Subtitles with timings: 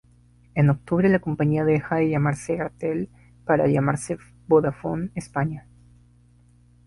[0.55, 3.09] En octubre la compañía deja de llamarse Airtel
[3.45, 5.67] para llamarse Vodafone España.